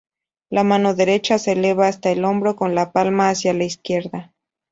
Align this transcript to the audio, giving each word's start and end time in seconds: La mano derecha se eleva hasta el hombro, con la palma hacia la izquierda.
La 0.49 0.63
mano 0.63 0.95
derecha 0.95 1.37
se 1.37 1.51
eleva 1.51 1.87
hasta 1.87 2.09
el 2.09 2.25
hombro, 2.25 2.55
con 2.55 2.73
la 2.73 2.91
palma 2.91 3.29
hacia 3.29 3.53
la 3.53 3.65
izquierda. 3.65 4.33